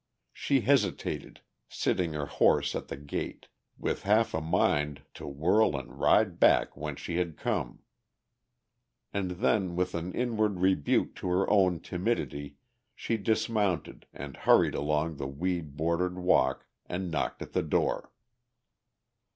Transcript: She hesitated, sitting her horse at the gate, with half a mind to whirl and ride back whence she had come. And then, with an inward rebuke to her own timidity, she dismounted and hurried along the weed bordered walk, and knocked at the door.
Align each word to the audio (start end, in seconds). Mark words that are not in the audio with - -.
She 0.33 0.61
hesitated, 0.61 1.41
sitting 1.69 2.13
her 2.13 2.25
horse 2.25 2.73
at 2.75 2.87
the 2.87 2.97
gate, 2.97 3.47
with 3.77 4.01
half 4.01 4.33
a 4.33 4.41
mind 4.41 5.03
to 5.13 5.27
whirl 5.27 5.77
and 5.77 5.99
ride 5.99 6.39
back 6.39 6.75
whence 6.75 6.99
she 6.99 7.17
had 7.17 7.37
come. 7.37 7.83
And 9.13 9.29
then, 9.29 9.75
with 9.75 9.93
an 9.93 10.11
inward 10.13 10.59
rebuke 10.59 11.13
to 11.17 11.27
her 11.27 11.47
own 11.51 11.81
timidity, 11.81 12.55
she 12.95 13.15
dismounted 13.17 14.07
and 14.11 14.37
hurried 14.37 14.73
along 14.73 15.17
the 15.17 15.27
weed 15.27 15.77
bordered 15.77 16.17
walk, 16.17 16.65
and 16.87 17.11
knocked 17.11 17.43
at 17.43 17.53
the 17.53 17.61
door. 17.61 18.11